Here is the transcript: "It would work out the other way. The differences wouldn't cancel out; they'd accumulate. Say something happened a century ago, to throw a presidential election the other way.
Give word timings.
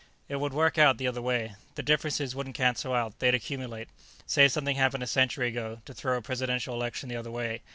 "It 0.27 0.37
would 0.37 0.51
work 0.51 0.79
out 0.79 0.97
the 0.97 1.05
other 1.05 1.21
way. 1.21 1.53
The 1.75 1.83
differences 1.83 2.33
wouldn't 2.33 2.55
cancel 2.55 2.91
out; 2.95 3.19
they'd 3.19 3.35
accumulate. 3.35 3.87
Say 4.25 4.47
something 4.47 4.75
happened 4.75 5.03
a 5.03 5.05
century 5.05 5.47
ago, 5.49 5.83
to 5.85 5.93
throw 5.93 6.17
a 6.17 6.23
presidential 6.23 6.73
election 6.73 7.07
the 7.07 7.15
other 7.17 7.29
way. 7.29 7.61